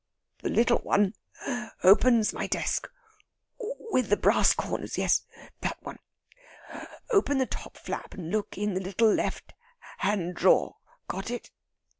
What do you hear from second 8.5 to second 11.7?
in the little left hand drawer. Got it?"